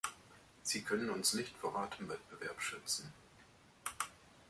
[0.63, 3.13] Sie können uns nicht vor hartem Wettbewerb schützen.